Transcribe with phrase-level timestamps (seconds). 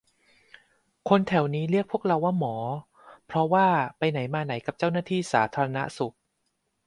[1.09, 2.55] คนแถวนี้เรียกพวกเราว่า 'หมอ'
[3.27, 3.67] เพราะว่า
[3.97, 6.15] ไปไหนมาไหนกับเจ้าหน้าที่สาธารณสุข